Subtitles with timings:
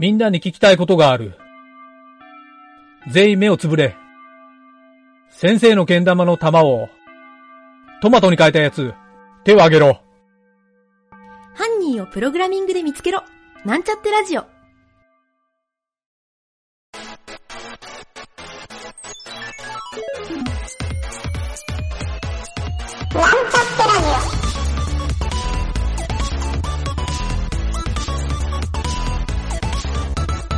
[0.00, 1.34] みんなに聞きたいことがある。
[3.12, 3.94] 全員目をつぶれ。
[5.28, 6.88] 先生の剣玉の玉を、
[8.00, 8.94] トマトに変えたやつ、
[9.44, 10.00] 手を挙げろ。
[11.54, 13.22] 犯人をプログラミングで見つけろ。
[13.66, 14.46] なんちゃってラジオ。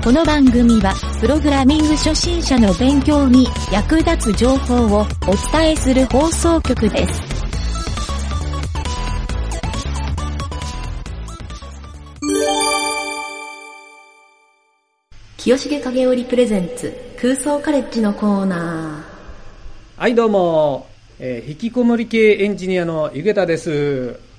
[0.03, 7.21] この番組は、プログラミング初心者の勉強に役立つ情報をお伝えする放送局です。
[15.37, 19.05] 清重影織プレゼンツ空想カレッジのコーナ
[19.97, 20.89] はい、どうも、
[21.21, 23.71] えー引きこもり系エンジニアのゆげたです。
[23.71, 24.33] ー。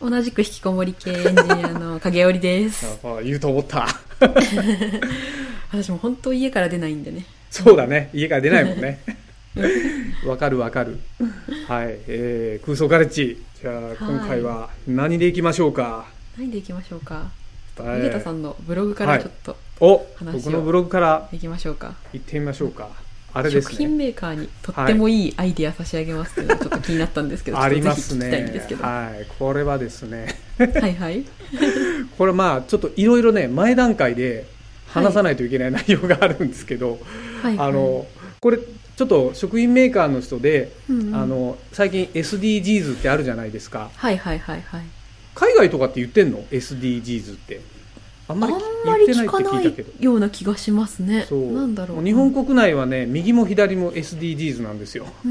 [0.00, 2.98] 同じく引きこもり系エンジニアの影織です。
[3.06, 3.86] あ言うと思った。
[5.72, 7.24] 私も本当家から出ないんでね。
[7.50, 9.00] そうだね、家から出ないもんね。
[10.26, 10.98] わかるわかる。
[11.68, 13.42] はい、えー空想カレッジ。
[13.60, 16.06] じゃあ、い今回は何でいきましょうか？
[16.38, 17.30] 何でいきましょうか？
[17.78, 21.94] はいゆげたさんのブログからちょっとお話を僕のブログからいきましょうか。
[22.12, 22.88] 行ってみましょうか。
[23.34, 24.04] あれです食品ね。
[24.06, 28.30] メーカーにとってもいいアイディア差し上げますっていうのがちょっと気になったんですけど、ありますね。
[28.80, 30.36] ははい、これはですね。
[30.58, 30.62] い
[30.94, 31.24] はい。
[32.16, 34.46] これまあ、ちょっといろいろね、前段階で
[34.86, 37.00] 話さないといけない内容があるんですけど、
[37.42, 38.06] はいはいあの、
[38.40, 44.82] これ、ちょっと食品メーカーの人で、うんうんあの最近 SDGs ってあるじゃないですかはいはいはいはい。
[45.34, 47.60] 海外とかって言ってんの？SDGs って
[48.26, 51.26] あんまり聞かない聞いたけどような気がしますね。
[51.28, 51.52] そう。
[51.52, 52.02] なんだろう。
[52.02, 55.06] 日本国内はね右も左も SDGs なんですよ。
[55.24, 55.28] う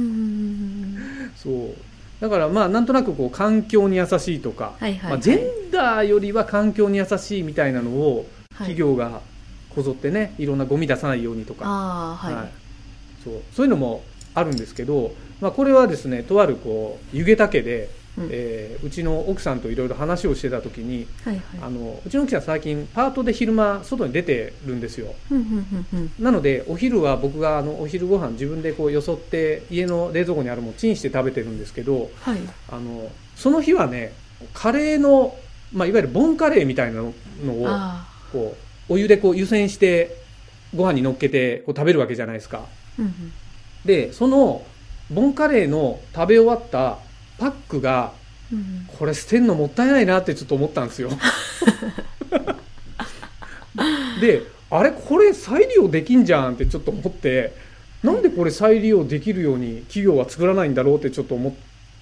[1.35, 1.75] そう。
[2.19, 5.11] だからまあなんとなくこう環境に優しいとか、はいはいはい。
[5.11, 8.75] まあ、ジェンダーよりは環境に優しいみたいなのをはい。
[8.75, 9.21] 企業が
[9.73, 12.33] こぞってねいろんなゴミ出さないようにとか、はい。
[12.35, 12.51] はい。
[13.23, 13.41] そう。
[13.51, 14.03] そういうのも
[14.35, 21.43] あるんですけど、まあ、これはですねとあるこう湯気岳で、うんえーうちの奥さんといろいろ話をしてた時にはいはい。
[21.61, 25.45] あのうちの奥さん最近パートで昼間外に出てるんですようんうん
[25.93, 32.39] うんうんなのでお昼は僕があのお昼ご飯自分でこうよそって家の冷蔵庫にあるものチンして食べてるんですけどはい。
[32.69, 34.13] あのその日はね
[34.53, 35.35] カレーの、
[35.71, 37.07] まあ、いわゆるボンカレーみたいなの
[37.53, 38.55] をあこ
[38.89, 40.17] うお湯でこう湯煎して
[40.75, 42.61] ご飯に乗っけてこう食べるわけじゃないですかあ。
[42.99, 43.33] うんうん
[43.85, 44.65] でその
[45.11, 46.99] ボンカレーの食べ終わった
[47.43, 48.13] パックが
[48.97, 51.09] これ捨てんのもったいないなってちょっと思ったんですよ。
[54.21, 57.53] であれこれ再利用できんじゃんってちょっと思って
[58.01, 61.53] なんでこれ再利用できるように企業は作らないんだろうってちょっと思っ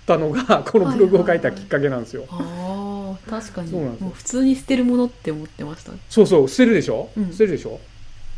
[0.05, 3.71] たのがこのブログを書いたきっかけなんですよ、ああ、確かに。
[3.71, 4.05] そうなんですよ。
[4.07, 5.91] もう普通に捨てるものって思ってました。
[6.09, 7.31] そうそう捨てるでしょ、うん。
[7.31, 7.79] 捨てるでしょ？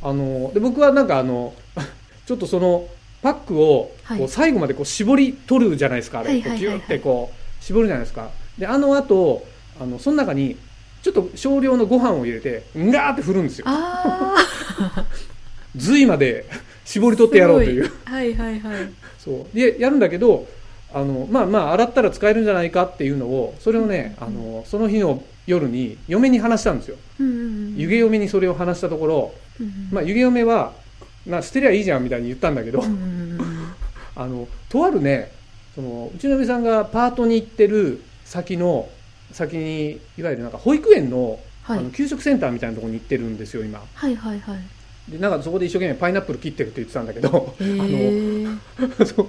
[0.02, 1.54] あので僕はなんかあの
[2.26, 2.88] ちょっとその
[3.24, 4.20] パックをはい。
[4.20, 8.30] こう最後までこう絞り取るじゃないですか、あれ、ギュってこう絞るじゃないですか。
[8.58, 9.46] であの後
[9.82, 10.58] あのその中に
[11.02, 13.66] ちょっと少量のご飯を入れてんがーって振るんですよ。
[15.76, 16.46] 髄 まで
[16.86, 17.92] 絞り取ってやろうという。
[18.06, 18.90] はいはいはい。
[19.18, 19.56] そう。
[19.56, 20.46] でやるんだけど
[20.94, 26.98] あのまあまあ洗ったら使えるんじゃないかっていうのをそれをね、あのその日の夜に嫁に話したんですよ。
[27.20, 29.74] うんうんうん湯気嫁にそれを話したところ、うんうん。
[29.92, 30.74] まあ、湯気嫁は
[31.26, 32.84] な捨てりゃいいじゃんみたいに言ったんだけど、
[34.16, 35.32] あのとあるね
[35.76, 38.90] そのうちの嫁さんがパートに行ってる先の
[39.32, 41.80] 先にいわゆるなんか保育園の,、はい。
[41.80, 43.82] あの給食センターみたいなところに行ってるんですよ今。
[43.94, 44.60] はいはいはい。
[45.12, 48.46] でなんかそこで一生懸命パイナップル切ってるって言ってたんだけどへえ。
[49.06, 49.28] そう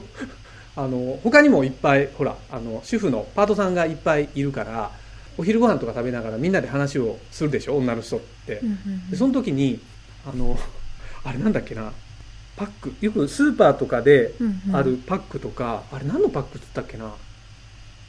[0.76, 4.90] あの他にもいっぱいほらあの主婦のパートさんがいっぱいいるから
[5.36, 8.60] お昼ご飯とか食べながらみんなで話をするでしょ女の人って。
[8.62, 9.10] うんうんうん。
[9.10, 9.80] でその時に
[10.26, 10.58] あの
[11.24, 11.92] あれなんだっけな？
[12.56, 12.94] パック。
[13.00, 14.76] よくスーパーとかでうんうん。
[14.76, 17.10] あるパックとか、あれ何のパックっつったっけな？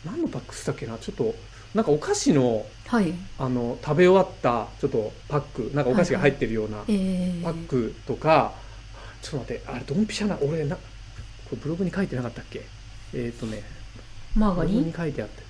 [0.05, 0.97] 何のパックっつったっけな？
[0.97, 1.33] ちょっと
[1.73, 3.13] なんかお菓子のはい。
[3.39, 5.71] あの食べ終わったちょっとパック。
[5.73, 7.43] なんかお菓子が入ってるようなええ。
[7.43, 8.53] パックとか、
[9.21, 10.81] ちょっと待ってあれドンピシャな俺なこ
[11.53, 12.61] れブログに書いてなかったっけ？
[13.13, 13.63] えっ、とね
[14.35, 14.93] マーガリン？
[14.93, 15.43] 書いてあって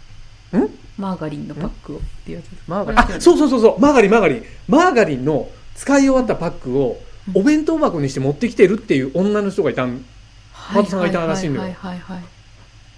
[0.98, 2.69] マーガリンのパックをっていうやつ。
[2.69, 3.22] マーガリン。
[3.22, 3.80] そうそうそうそう。
[3.80, 4.44] マーガリンマーガリン。
[4.69, 10.06] マーガリンの使い終わったパックをうんお弁当箱にして持ってきてるっていう女の人がいたん。
[10.51, 11.75] パートさんがいたらしいんだよ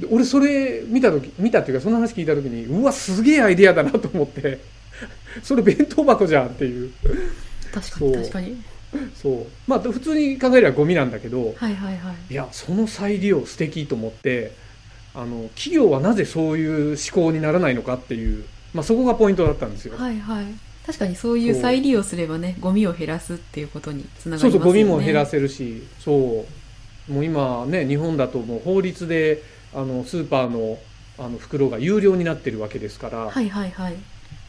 [0.10, 4.60] 俺それ見た時見たっていうかその話聞いた時にうわすげえアイデアだなと思って。
[5.44, 6.92] それ弁当箱じゃんっていう。
[7.74, 8.64] 確かに確かに。
[9.16, 9.46] そう。
[9.68, 11.54] まあ普通に考えればゴミなんだけど。
[11.58, 12.34] はいはいはい。
[12.34, 14.54] いやその再利用素敵と思って
[15.14, 20.46] あの企業はなぜそういう思考にならないのかっていう、まあ、そこがポイントだったんですよ、はいはい。
[20.88, 24.52] 確かにそういう再利用すればね、ゴミを減らすっていうことにつながりますよね。
[24.54, 26.46] そうそう、ゴミも減らせるし、そ
[27.10, 27.12] う。
[27.12, 29.44] もう今ね、日本だともう法律で、
[29.74, 30.80] あの、スーパーの、
[31.18, 33.96] あの、袋が有料になってるわけですから、はいはいはい。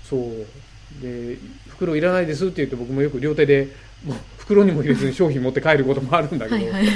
[0.08, 1.02] そう。
[1.02, 1.38] で、
[1.70, 3.74] 袋いらないですって言って僕もよく両手で、
[4.04, 6.86] もう袋にも入れずに商品持って帰ることもあるんだけど、はいはい。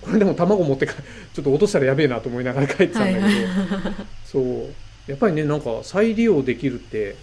[0.00, 0.94] これでも卵持ってか、
[1.34, 3.34] ちょっと落としたらやべえなと思いながら帰ってたんだけど、はい
[4.24, 4.74] そう。
[5.06, 7.16] やっぱりね、なんか再利用できるって、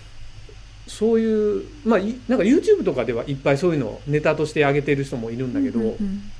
[0.87, 6.31] そういう、まあ、いなんか YouTube とかではいっぱいそういうのをネタとして上げてる人もいるんだけど、うんうんうん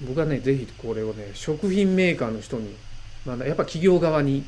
[0.00, 2.72] 僕はね、ぜひこれをね、食品メーカーの人に、
[3.26, 4.44] まあ、やっぱ企業側に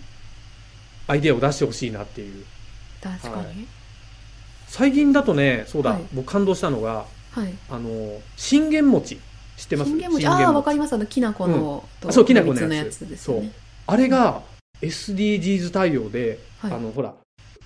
[1.08, 2.44] アイデアを出してほしいなっていう。
[3.02, 3.34] 確かに。
[3.34, 3.46] はい
[4.68, 7.52] 最近だとね、そうだ、はい僕感動したのが、はい。
[7.68, 9.18] あの、信玄餅。
[9.56, 9.90] 知ってます？
[9.90, 10.92] 信玄餅、ああ、わかります。
[10.92, 13.50] あの、きな粉の、とあそうきな粉のやつ蜜のやつですよね。
[13.88, 14.42] あれが
[14.80, 17.14] SDGs 対応で、はいあの、ほら、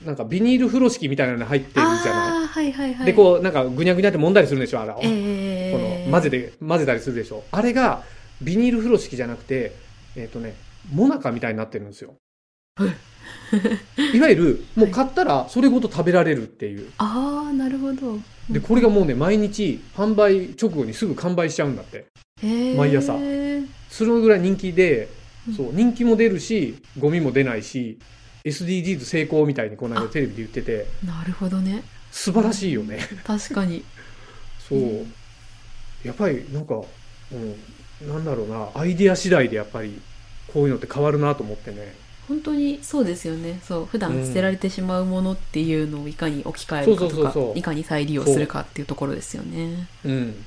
[0.04, 2.46] なんかビニール風呂敷みたいなのに入ってるじゃない？
[2.46, 3.06] はいはいはい。
[3.06, 4.80] で、こう、なんかぐにゃぐにゃって揉んだりするんでしょ？
[4.80, 4.98] あれを。
[5.02, 7.44] えこえの混ぜて、混ぜたりするでしょ？
[7.50, 8.02] あれが、
[8.42, 9.72] ビニール風呂敷じゃなくて、
[10.16, 10.54] えっ、とね、
[10.92, 12.14] モナカみたいになってるんですよ。
[14.14, 16.90] いわゆる、もう買ったらそれごと食べられるっていう。
[16.98, 18.18] ああ、なるほど。
[18.50, 22.06] で、これがもうね、毎日、販売直後にすぐ完売しちゃうんだって。
[22.42, 23.14] へえ毎朝
[23.88, 25.08] そのぐらい人気で
[25.46, 27.98] うん、そう、人気も出るし、ゴミも出ないし、
[28.44, 31.82] SDGs 成功みたいにこの間テレビで言ってて、なるほどね。
[32.10, 32.98] 素晴らしいよね。
[33.24, 33.82] 確かに。
[34.68, 35.06] そう。
[36.06, 36.82] やっぱりなんか、
[37.32, 39.98] うん、なんだろうな、アイデア次第でやっぱり、
[40.52, 41.94] こういうのって変わるなと思ってね。
[42.28, 43.60] 本当にそうですよね。
[43.62, 43.86] そう。
[43.86, 49.88] 普段捨てられてしまうものっていうのをいかに置き換えるかとかいかに再利用するかっていうところですよね。
[50.04, 50.44] うん。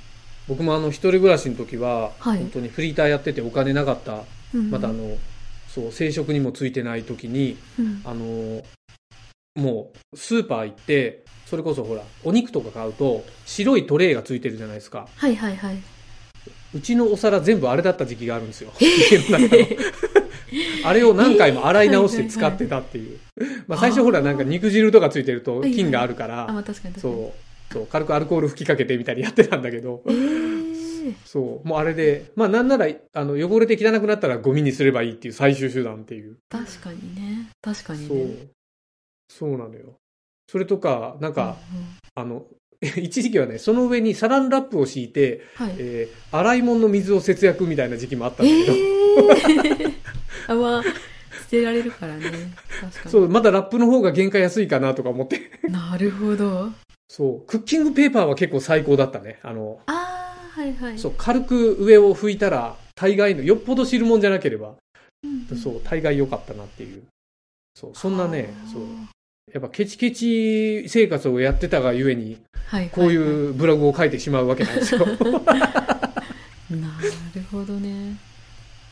[0.48, 4.22] 僕もあの、一人暮らしの時は、はい本当にフリーターやっててお金なかった、
[4.54, 5.18] うんまたあの、
[5.78, 8.64] そう、生殖にもついてない時に、うんあの、
[9.56, 15.08] もう、スーパー行って、それこそほら、お肉とか買うと、白いトレイがついてるじゃないですか。
[15.16, 15.78] はいはいはい。
[16.74, 18.72] うちのお皿全部あれだった時期があるんですよ。
[18.80, 19.66] 家の中の。
[20.84, 23.20] あれを何回も洗い直して使ってたっていう。
[23.68, 26.64] まあ最初ほらなんか肉汁とかついてると菌があるかあ、ら。
[27.00, 27.34] そ
[27.70, 30.67] う、そう、軽くアルコール吹きかけてみたいにやってたんだけど、えー
[31.26, 36.38] そう、もうあれで、まあなんなら、あの、汚れて汚くなったらゴミにすればいいっていう最終手段っていう。
[36.50, 37.50] 確かにね。
[37.62, 38.48] 確かにそうね。。
[39.30, 40.00] そうなのよ。
[40.50, 42.46] それとか、なんか、うんうんあの、
[43.02, 45.76] 一時期はね、その上にサランラップを敷いて、はい。
[45.78, 49.94] えー洗い物の水を節約みたいな時期もあったんだえけど、ー、
[50.48, 50.90] あ、まあ、捨
[51.50, 52.24] てられるからね。
[52.26, 53.12] 確かに。
[53.12, 55.52] そう、まだラップの方が原価安いかなとか思って。
[55.70, 56.70] なるほど。
[57.08, 59.40] そう、クッキングペーパーは結構最高だったね。
[59.42, 60.07] あの、ああ、
[60.58, 60.98] はいはい。
[60.98, 64.74] そう、軽く上を拭いたら、大概の、よっぽど汁物じゃなければ、
[65.24, 67.04] うんうんそう、大概良かったなっていう。
[67.76, 68.82] そう、そんなね、そう、
[69.54, 72.90] やっぱケチケチ生活をやってたがゆえに、はい。
[72.90, 75.02] こういはうブログを書いてしまうわけなんですよ。
[75.02, 76.88] いな
[77.36, 78.18] るほどね。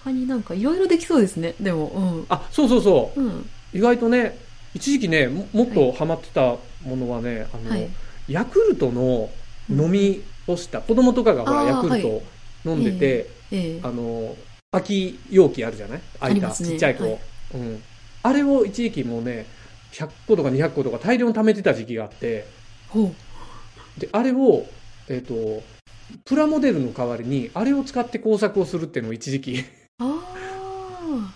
[0.04, 1.56] 他になんかいろいろできそうですね。
[1.60, 3.20] でも、あ、そうそうそう。
[3.20, 3.28] うん。
[3.28, 3.50] うん。
[3.74, 4.38] 意外とね、
[4.76, 6.58] 一時期ね、ももっとハマってた
[6.88, 7.90] ものはね、あの、はい。
[8.28, 9.32] ヤクルトの
[9.70, 12.24] 飲み干した、子供とかがほら、ヤクルト
[12.65, 14.36] 飲んでて、ええあの、
[14.71, 16.01] 空き容器あるじゃない？
[16.19, 17.19] 空いた、ねちっちゃい子、はい
[17.56, 17.83] うん。
[18.24, 19.45] あれを一時期もうね、
[19.94, 22.45] 100個とか200個とか大量に貯めてた時期があって。
[23.97, 24.66] で、あれを、
[25.07, 25.64] えっ、と、
[26.25, 29.64] プラモデルの代わりに、あれを使って工作をするっていうのを一時期。
[29.99, 30.21] あ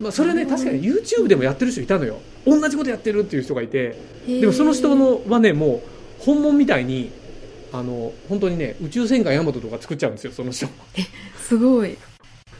[0.00, 2.18] まあ、それね、確かに YouTube でもやってる人いたのよ。
[2.46, 3.96] 同じことやってるっていう人がいて、
[4.26, 4.30] あ。
[4.30, 5.82] でもその人の、のはね、も
[6.20, 7.10] う、本物みたいに、
[7.72, 10.66] あの、本当にね、宇宙戦艦ヤマトとか作っちゃうんですよ、その人。
[11.36, 11.96] すごい。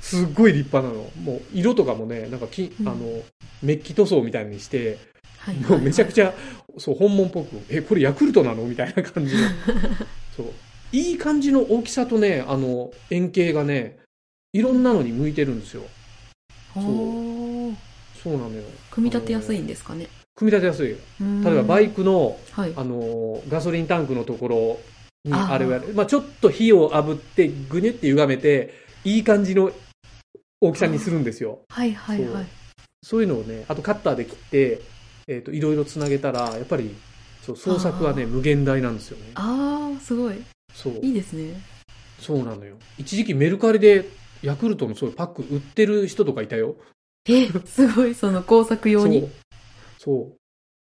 [0.00, 1.10] すっごい立派なの。
[1.22, 3.22] もう、色とかもね、なんかき、うんあの、
[3.62, 4.98] メッキ塗装みたいにして、
[5.38, 5.56] はい。
[5.56, 6.28] もうめちゃくちゃ。
[6.28, 6.34] ゃ、
[6.78, 8.64] そう、本物っぽく、え、これヤクルトなの？
[8.64, 9.40] みたいな感じの。
[10.36, 10.46] そう。
[10.92, 13.98] いい感じの大きさとね、あの、円形がね、
[14.52, 15.82] いろんなのに向いてるんですよ。
[16.74, 18.22] ほう。
[18.22, 18.62] そうなのよ。
[18.90, 20.08] 組み立てやすいんですかね？
[20.34, 20.96] 組み立てやすい。
[21.44, 22.72] 例例えばバイクの、はい。
[22.76, 24.80] あの、ガソリンタンクのところ
[25.24, 25.92] にあーあれをやる。
[25.94, 29.70] まあちょっと火を炙って、ぐにゅって歪めて、いい感じの
[30.60, 31.60] 大きさにするんですよ。
[31.68, 32.46] はいはいはい。
[33.02, 34.80] そういうのをね、あとカッターで切って、
[35.28, 36.94] えっ、と、いろいろつなげたら、やっぱり、
[37.42, 39.32] そう、創作はね、あー無限大なんですよね。
[39.34, 40.34] ああ、すごい。
[40.74, 40.94] そう。
[41.02, 41.60] いいですね。
[42.18, 42.76] そうなのよ。
[42.98, 44.08] 一時期メルカリで、
[44.42, 46.76] ヤクルトのそういうパック売ってる人とかいたよ。
[47.28, 49.20] え、すごい、その工作用に。
[49.20, 49.30] そう。
[49.98, 50.36] そう。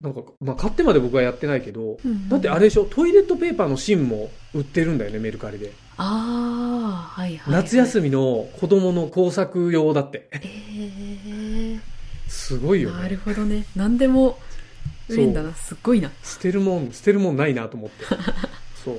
[0.05, 5.73] なんか、まあ買ってまで僕はやってないけど、うんうんだってあれでしょ、トイレットペーパーの芯も売ってるんだよね、メルカリで。
[5.97, 7.63] ああ、はいはい、はい。
[7.63, 10.29] 夏休みの子供の工作用だって。
[10.33, 11.79] え
[12.29, 13.09] すごいよー、なね。
[13.11, 13.65] るほどね。
[13.75, 14.39] 何でも
[15.09, 16.11] そう連打な、すっごいな。
[16.23, 18.05] 捨てるもん、捨てるもんないなと思って。
[18.85, 18.97] そう。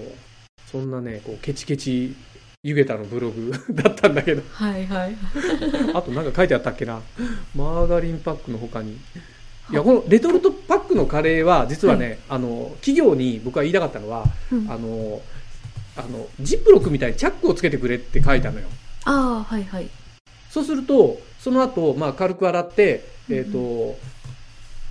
[0.72, 2.16] そんなね、こう、ケチケチ、
[2.64, 4.42] ゆげたのブログ だったんだけど。
[4.52, 5.16] はいはい。
[5.94, 7.00] あとなんか書いてあったっけな。
[7.56, 8.98] マーガリンパックの他に。
[9.72, 15.22] いや、このレトルトパックのカレーは、実はね、あの、企業に僕は言いたかったのは、うんあの、
[15.98, 18.68] あの、ジップロックみたいにチャックをつけてくれって書いたのよ。
[19.06, 19.90] ああ、はいはい。
[20.50, 23.98] そうすると、その後、まあ、軽く洗って、えっ、と、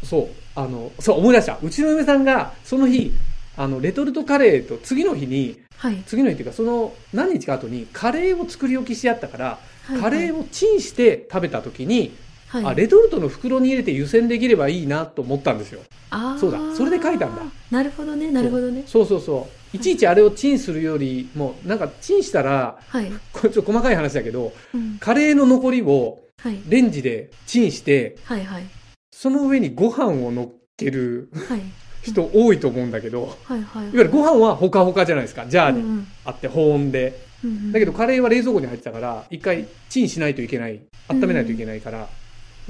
[0.05, 1.59] そう、あの、そう、思い出した。
[1.63, 3.13] うちの嫁さんが、その日、
[3.57, 6.03] あの、レトルトカレーと、次の日に、はい。
[6.07, 12.17] 次の日っていうか、その、何日か後に、カレーを作り置きしてあったから、はいカレーをチンして食べた時に、
[12.49, 15.81] はい、あ、レトルトの袋に入れて湯煎できればいいなと思ったんですよ。
[16.11, 17.43] あーそうだそれで書いたんだ。
[17.71, 18.85] なるほどね、なるほどね。
[18.87, 19.77] そうそうそう。
[19.77, 23.11] いちいちあれをチンするよりも、なんかチンしたら、はい。
[23.33, 24.99] これちょっと細かい話だけど、うん。
[24.99, 26.61] カレーの残りをはい。
[26.69, 28.65] レンジでチンして、はいはい。
[29.11, 31.63] その上にご飯を乗っけるはい。
[32.03, 33.85] 人多いと思うんだけど、はいはい。
[33.85, 35.47] いわゆるご飯はほかほかじゃないですか。
[35.47, 37.19] ジャーにうんうんあって保温で。
[37.43, 40.81] うんうんだけどカレーは冷蔵庫に入ってたから、一回チンしないといけない。
[41.09, 41.99] 温めないといけないから。
[42.01, 42.09] で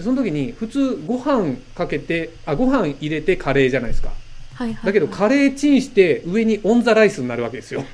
[0.03, 4.09] その時に普通ご飯かけて、あ、ご飯入れてカレーじゃないですか。
[4.09, 4.19] はい
[4.55, 7.85] はいはいだけどカレーチンして上にオンザライスになるわけですよ。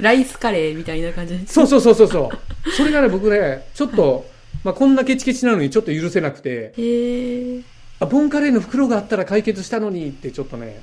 [0.00, 2.30] ライスカレーみたいな感じでそうそうそうそうそ
[2.66, 2.70] う。
[2.70, 4.26] それがね、僕ね、ちょっと、
[4.64, 7.62] まあこんなケチケチなのにちょっと許せなくて、へえ。
[8.00, 10.80] あ、ボンカレーの袋があったら解決したのにってちょっとね、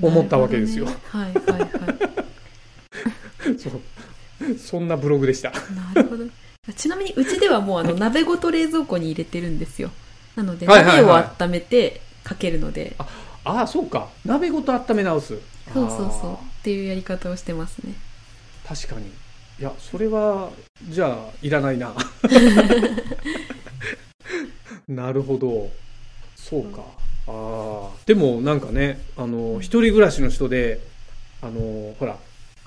[0.00, 0.86] 思ったわけですよ。
[0.86, 1.68] ねはいはいは
[3.58, 4.58] そう。
[4.58, 5.50] そんなブログでした。
[5.50, 5.52] い。
[5.94, 6.24] なるほど。
[6.72, 9.90] ちなみにうちではもうあの鍋ごと冷蔵庫に入れてるんですよ。
[10.36, 12.94] なのではいはいはい鍋を温めてかけるので、
[13.44, 14.08] ああ、そうか。
[14.24, 15.38] 鍋ごと温め直す。
[15.72, 17.94] そうそうそうあっていうやり方をしてますね。
[18.64, 19.08] ー確かに。
[19.08, 20.50] いや、それは、
[20.88, 21.94] じゃあ、いらないな。
[24.88, 25.70] なるほど。
[26.36, 26.82] そうか。
[27.28, 27.88] ああ。
[28.06, 30.80] でも、なんかね、あの、一人暮らしの人で、
[31.42, 32.16] あの、ほら、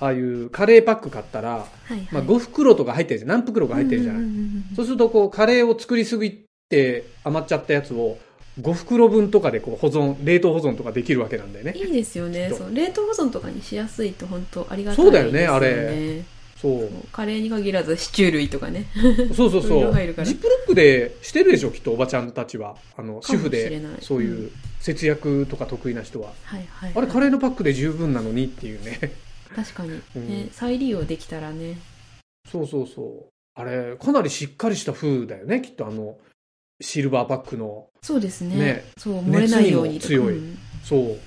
[0.00, 2.08] ああいうカレーパック買ったら、はいはい。
[2.10, 3.30] まあ、5袋とか入ってるじゃん。
[3.30, 4.22] 何袋か入ってるじゃない。
[4.22, 8.18] うんうんうんうんそうすると、こう、カレーを作りすぎて余っちゃったやつを、
[8.60, 11.74] 5袋分とかでこう保存、冷凍保存とかできるわけなんだよね。
[11.76, 12.52] いいですよね。
[12.56, 16.24] そう冷凍保存とかにしやすいと本当ありがたいそうだよねですあれ
[16.64, 16.88] そう。
[17.12, 18.86] カレーに限らずシチュー類とかね。
[19.34, 19.92] そうそうそう。
[19.92, 22.76] ジップロックでしてるでしょ、きっとおばちゃんたちは。
[22.96, 26.32] あの、主婦でそういう節約とか得意な人は。
[26.44, 26.92] はいはい。
[26.94, 29.12] あれ、カレーのパックで十分なのにっていうね。
[29.54, 30.48] 確かに、うんね。
[30.52, 31.78] 再利用できたらね。
[32.50, 33.34] そうそうそう。
[33.54, 36.18] あれ、かなりしっかりした風だよね、きっとあの、
[36.80, 37.88] シルバーパックの。
[38.02, 38.56] そうですね。
[38.56, 41.18] ねそう、漏れないように強いうんそう。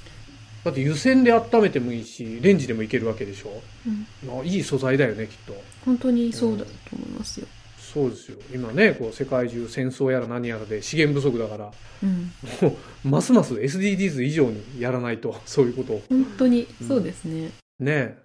[0.63, 3.61] だって湯煎で温めてもいいし、レンジでもいけるわけでしょ。
[3.87, 5.55] うんあいい素材だよね、きっと。
[5.85, 7.47] 本当にそうだと思いますよ。
[7.79, 8.37] そうですよ。
[8.53, 11.71] 今ね、こう、世界中戦争やら何やらで資源不足だから、
[12.03, 12.31] うん。
[12.61, 16.01] もう、ますます SDGs 以上にやらないと、そういうことを。
[16.09, 17.51] 本当にそうですね。
[17.79, 18.17] ね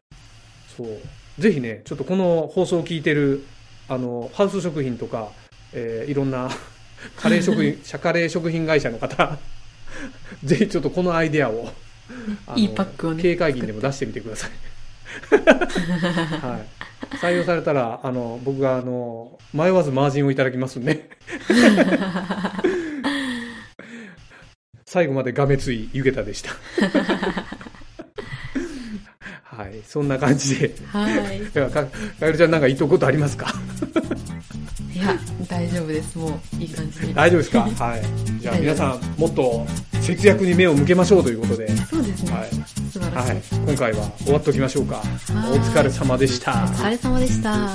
[0.76, 1.00] そう。
[1.38, 3.44] ぜひね、ちょっとこの放送を聞いてる、
[3.88, 5.30] あの、ハウス食品とか、
[5.73, 6.50] えーいろんな、
[7.16, 9.38] カレー食品、 シャカレー食品会社の方、
[10.44, 11.73] ぜひちょっとこのアイデアを、
[12.47, 14.50] あのいいパックをね経営会議にでも出してみてください。
[15.30, 17.16] はい。
[17.16, 21.11] 採用されたら、あの、僕が、あの、迷わずマージンをいただきますんで、
[24.87, 26.50] 最後までがめついゆげたでした。
[29.54, 29.80] はい。
[29.87, 30.75] そんな感じで。
[30.87, 31.40] はい。
[31.52, 31.87] か、か
[32.23, 33.54] えるちゃんなんか言っとくことありますか？
[34.94, 35.14] いや、
[35.49, 36.16] 大丈夫です。
[36.16, 37.14] もう、いい感じに。
[37.14, 37.61] 大丈夫ですか？
[37.61, 38.02] はい。
[38.40, 39.66] じゃあ皆さん、もっと
[40.00, 42.32] 節約に目を向けましょうということで、そうですね。
[42.32, 42.49] はい。
[42.90, 43.28] 素晴らしい。
[43.30, 43.42] はい。
[43.66, 45.02] 今回は終わっておきましょうか。
[45.50, 46.52] お疲れ様でした。
[46.52, 47.68] お疲れ様でした。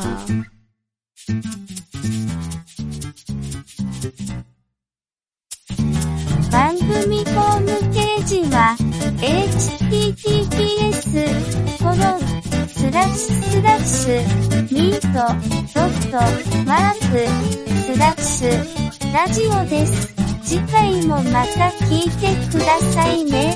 [9.19, 11.01] Https
[11.79, 11.97] コロン
[12.67, 14.21] スラッシュスラッシュ
[14.71, 15.07] ミート
[15.73, 16.17] ドット
[16.65, 17.17] マーク
[17.81, 18.77] スラッシュ
[19.13, 20.13] ラジオです。
[20.43, 23.55] 次回もまた聞いてくださいね。